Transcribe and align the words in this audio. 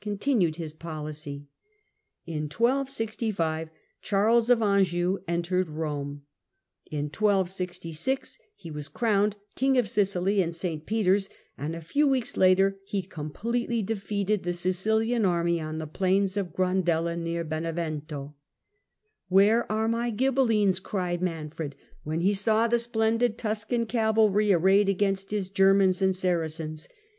continued 0.09 0.55
his 0.55 0.73
policy. 0.73 1.47
In 2.25 2.45
1265 2.45 3.69
Charles 4.01 4.49
of 4.49 4.59
Anjou 4.59 5.19
entered 5.27 5.67
Eome. 5.67 6.21
In 6.89 7.03
1266 7.05 8.39
he 8.55 8.71
was 8.71 8.87
crowned 8.89 9.35
King 9.55 9.77
of 9.77 9.87
Sicily 9.87 10.41
in 10.41 10.53
St 10.53 10.87
Peter's, 10.87 11.29
and 11.55 11.75
a 11.75 11.81
few 11.81 12.07
weeks 12.07 12.35
later 12.35 12.79
he 12.83 13.03
completely 13.03 13.83
defeated 13.83 14.41
the 14.41 14.53
Sicilian 14.53 15.23
army 15.23 15.61
on 15.61 15.73
Battle 15.75 15.83
of 15.83 15.89
the 15.93 15.97
plain 15.99 16.23
of 16.35 16.47
Grandella, 16.53 17.15
near 17.15 17.43
Benevento." 17.43 18.33
Where 19.29 19.71
are 19.71 19.87
my 19.87 20.09
S^Sne 20.09 20.13
^ 20.15 20.17
Ghibelines?" 20.17 20.79
cried 20.81 21.21
Manfred, 21.21 21.75
when 22.03 22.21
he 22.21 22.33
saw 22.33 22.67
the 22.67 22.79
splendid 22.79 23.35
2^126?^' 23.37 23.37
Tuscan 23.37 23.85
cavalry 23.85 24.51
arrayed 24.51 24.89
against 24.89 25.29
his 25.29 25.47
Germans 25.47 26.01
and 26.01 26.15
Sara 26.15 26.47
cens. 26.47 26.87